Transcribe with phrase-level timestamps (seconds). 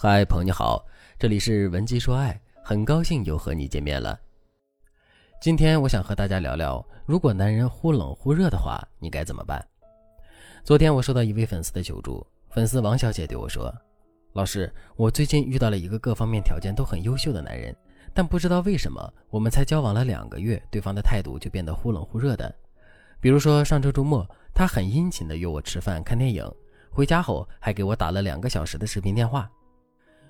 [0.00, 0.86] 嗨，朋友你好，
[1.18, 4.16] 这里是文姬说爱，很高兴又和你见面了。
[5.40, 9.60] 今天我想和大家聊聊，如果男人忽冷忽热的话，你该怎么办？
[10.62, 13.74] 昨天我收到一位粉丝的求助，粉丝王小姐对我说
[14.34, 17.74] ：“老师，我最近遇到了一个各方面条件都很优秀的男人，
[18.14, 22.54] 但不知道为什么，我们才交往了两个月，对方的态度就变得忽冷忽热的。
[23.20, 24.24] 比如说上周周末，
[24.54, 26.48] 他很殷勤地约我吃饭、看电影，
[26.88, 29.50] 回家后还给我打了两个小时的视频电话。”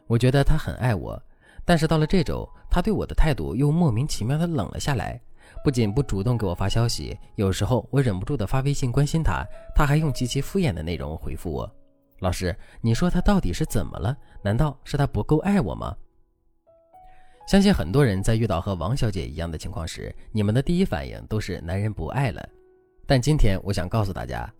[0.09, 1.23] 我觉得他很爱我，
[1.65, 5.21] 但是到了这周，他对我的态度又莫名其妙的冷了下来。
[5.62, 9.45] 不仅不主动给我发消息，有时候我忍不住的发微信关心他，
[9.75, 11.71] 他还用极其敷衍的内容回复我。
[12.21, 14.16] 老师，你说他到底是怎么了？
[14.43, 15.95] 难道是他不够爱我吗？
[17.47, 22.47] 相信很多人在遇到和王小姐一样的情况时，你们的第一反应都是男人不爱了。
[23.07, 24.52] 但今天我想告诉大家，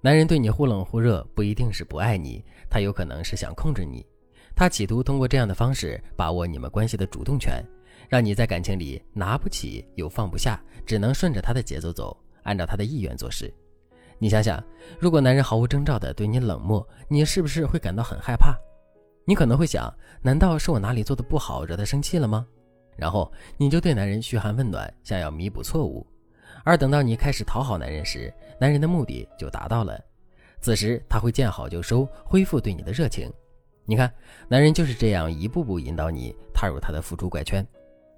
[0.00, 4.04] 男人对你忽冷忽热，不一定是不爱你，他有可能是想控制你。
[4.58, 7.64] 他企图通过这样的方式把握你们关系的主动权，
[8.08, 13.54] 让你在感情里拿不起又放不下，只能顺着他的节奏走，按照他的意愿做事。
[14.18, 14.60] 你想想，
[14.98, 18.52] 如果男人毫无征兆的对你冷漠，你是不是会感到很害怕？
[19.24, 22.44] 你可能会想，难道是我哪里做的不好惹他生气了吗？
[22.96, 26.04] 然后你就对男人嘘寒问暖，想要弥补错误。
[26.64, 30.04] 而等到你开始讨好男人时，男人的目的就达到了，
[30.60, 33.32] 此时他会见好就收，恢复对你的热情。
[33.90, 34.12] 你看，
[34.48, 37.66] 男人就是这样一步步引导你踏入他的付出怪圈。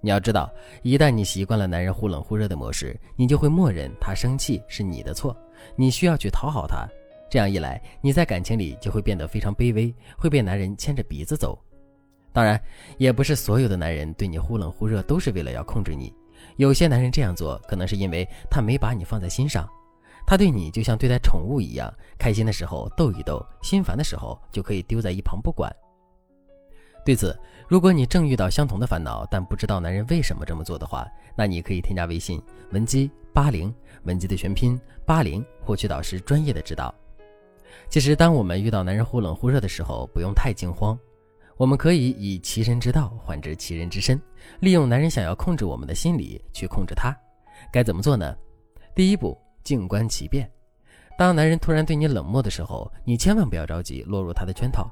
[0.01, 5.37] 你要知道，一旦你习惯了男人忽冷忽热的模式，你就会默认他生气是你的错，
[5.77, 6.89] 你需要去讨好他。
[7.31, 11.57] 这样一来，你在感情里就会变得非常卑微，会被男人牵着鼻子走。
[12.33, 12.61] 当然，
[12.99, 16.13] 也不是所有的男人对你忽冷忽热都是为了要控制你，
[16.57, 19.69] 有些男人这样做可能是因为他没把你放在心上。
[20.31, 25.69] 他对你就像对待宠物一样，开心的时候逗一逗，心烦的时候就可以丢在一旁不管。
[27.05, 31.05] 对此，如果你正遇到相同的烦恼，但不知道男人为什么这么做的话，
[31.35, 32.41] 那你可以添加微信
[32.71, 36.95] 文姬八零，文姬的全拼八零，获取导师专业的指导。
[37.89, 40.97] 其实，当我们遇到男人忽冷忽热的时候，不用太惊慌，
[41.57, 44.17] 我们可以以其人之道还治其人之身，
[44.61, 47.13] 利用男人想要控制我们的心理去控制他。
[47.73, 48.33] 该怎么做呢？
[48.95, 49.37] 第一步。
[49.63, 50.51] 静观其变。
[51.19, 54.91] 当男人突然对你冷漠的时候，你千万不要着急落入他的圈套。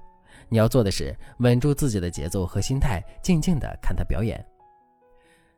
[0.51, 4.45] 你要做的是稳住自己的节奏和心态，静静的看他表演。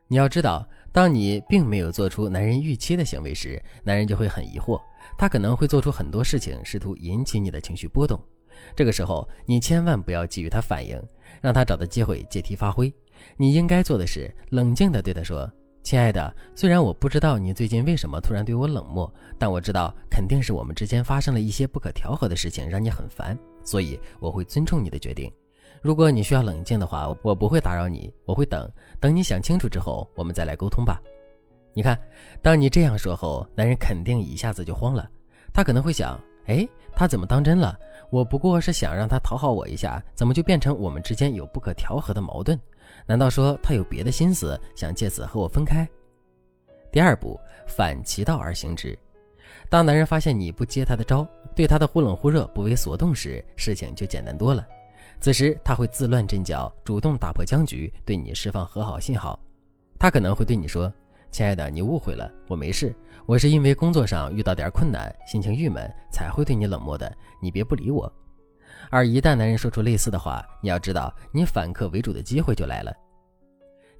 [0.07, 4.81] 你要知道，当你并没有做出男人预期的行为时，男人就会很疑惑，
[5.17, 8.21] 他可能会做出很多事情，试图引起你的情绪波动。
[8.75, 11.01] 这个时候，你千万不要给予他反应，
[11.41, 12.93] 让他找到机会借题发挥。
[13.37, 15.49] 你应该做的是冷静的对他说。
[15.83, 25.31] 亲爱的，虽然我不知道你最近为什么突然对我冷漠，但我知道肯定是我们之间发生了一些不可调和的事情，让你很烦，所以我会尊重你的决定。
[25.81, 31.01] 如果你需要冷静的话，我不会打扰你，我会等等你想清楚之后，我们再来沟通吧。
[31.73, 31.99] 你看，
[32.41, 35.09] 当你这样说后，男人肯定一下子就慌了，
[35.51, 37.75] 他可能会想：哎，他怎么当真了？
[38.11, 42.59] 我不过是想让他讨好我一下，怎么就变成我们之间有不可调和的矛盾？
[43.07, 45.87] 难道说他有别的心思，想借此和我分开？
[46.91, 48.99] 第二步，反其道而行之。
[49.69, 54.67] 当男人发现你不接他的招，对他的忽冷忽热不为所动时，事情就简单多了。
[55.21, 59.39] 此时他会自乱阵脚，主动打破僵局，对你释放和好信号。
[59.97, 60.91] 他可能会对你说
[61.31, 62.93] ：“亲爱的，你误会了，我没事，
[63.25, 67.09] 我是因为工作上遇到点困难，心情郁闷才会对你冷漠的，
[67.41, 68.11] 你别不理我。”
[68.91, 72.93] 而一旦男人说出类似的话，你要知道，你反客为主的机会就来了。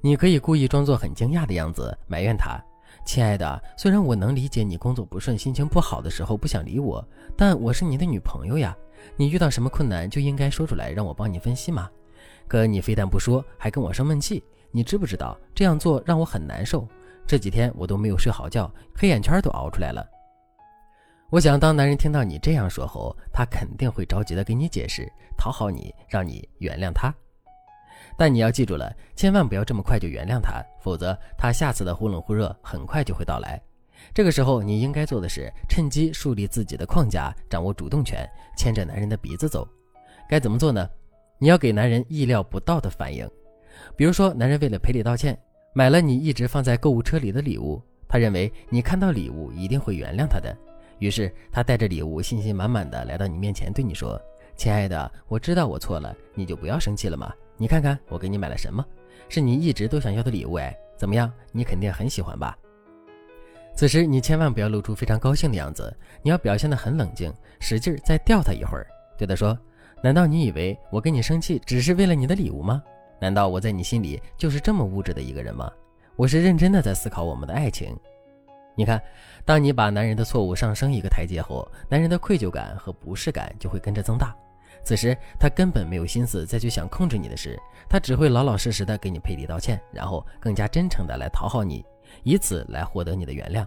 [0.01, 2.61] 你可以故意装作很惊讶的样子，埋怨他
[3.07, 7.01] ：“亲爱的，虽然我能理解你工作不顺、心情不好的时候不想理我，
[7.37, 8.75] 但我是你的女朋友呀。
[9.15, 11.89] 你遇到什么困难就应该说出来，让我帮你分析嘛。
[12.47, 16.85] 可你非但不说，还跟我生闷气，你知不知道这样做让我很难受？
[17.27, 20.05] 这几天我都没有睡好觉，黑眼圈都熬出来了。”
[21.31, 27.13] 我想，当男人听到你这样说后，他肯定会着急的给你解释，讨好你，让你原谅他。
[28.17, 33.61] 但你要记住了，千万不要这么快就原谅他，否则他下次的忽冷忽热很快就会到来。
[34.13, 39.65] 这个时候，你应该做的是趁机树立自己的框架，掌握主动权，牵着男人的鼻子走。
[40.27, 40.89] 该怎么做呢？
[41.37, 43.25] 你要给男人意料不到的反应。
[43.95, 45.37] 比如说，男人为了赔礼道歉，
[45.73, 50.53] 买了你一直放在购物车里的礼物，他认为你看到礼物一定会原谅他的。
[50.99, 54.21] 于是他带着礼物，信心满满的来到你面前，对你说
[54.57, 57.33] ：“亲爱的，我知道我错了，你就不要生气了嘛。
[57.55, 58.85] 你看看我给你买了什么，
[59.29, 61.31] 是你一直都想要的礼物哎，怎么样？
[61.53, 62.57] 你肯定很喜欢吧？”
[63.73, 68.85] 此时你千万不要露出非常高兴的样子，你要表现得很冷静，使劲再吊他一会儿，
[69.17, 69.57] 对他说
[70.03, 72.83] ：“难道你以为我跟你生气只是为了你的礼物吗？
[73.21, 75.71] 难道我在你心里就是这么物质的一个人吗？
[76.15, 77.95] 我是认真的在思考我们的爱情。
[78.75, 78.99] 你看，
[79.45, 84.35] 当你把男人的错误上升一个台阶后，男人的愧疚感和不适感就会跟着增大。
[84.83, 91.85] 此时他根本没有心思再去想控制你的事，他只会老老实实的给你赔礼道歉，然后更加真诚的来讨好你，
[92.23, 93.63] 以此来获得你的原谅。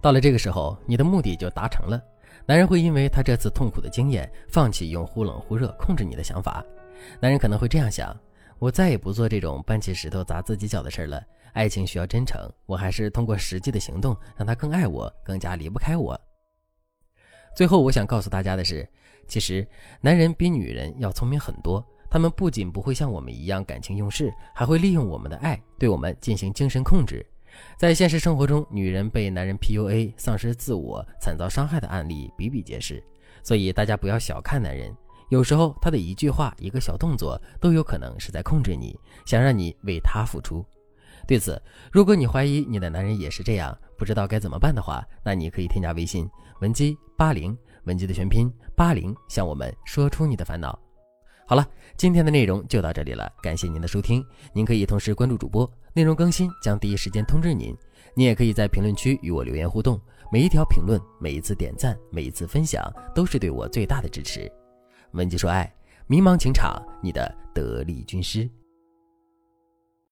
[0.00, 2.02] 到了这个时候，你的目的就达成了。
[2.46, 6.64] 男人会因为他这次痛苦的经验，放弃用忽冷忽热控制你的想法。
[7.20, 8.16] 男人可能会这样想：
[8.58, 11.22] 我再也不做这种搬起石头砸自己脚的事了。
[11.52, 16.18] 爱情需要真诚，我还是通过实际的行动，让他更爱我，更加离不开我。
[17.54, 18.88] 最后，我想告诉大家的是，
[19.28, 19.66] 其实
[20.00, 21.84] 男人比女人要聪明很多。
[22.08, 27.24] 他们不仅不会像我们一样感情用事，还会利用我们的爱对我们进行精神控制。
[27.76, 33.02] 在现实生活中，女人被男人 PUA、丧失自我、惨遭伤害的案例比比皆是。
[33.42, 34.94] 所以大家不要小看男人，
[35.32, 38.94] 有时候他的一句话、一个小动作都有可能是在控制你，
[39.24, 40.62] 想让你为他付出。
[41.26, 41.58] 对此，
[41.90, 46.28] 如果你怀疑你的男人也是这样，不知道该怎么办的话，那你可以添加微信
[46.60, 50.78] 文姬八零，文姬的全拼八零，向我们说出你的烦恼。
[51.46, 54.22] 好了，今天的内容就到这里了，感谢您的收听。
[54.52, 57.74] 您可以同时关注主播，内容更新将第一时间通知您。
[58.14, 59.98] 您也可以在评论区与我留言互动，
[60.30, 64.46] 每一条评论、每一次点赞、每一次分享，都是对我最大的支持。
[65.12, 65.70] 文姬说爱，
[66.06, 68.48] 迷茫情场，你的得力军师。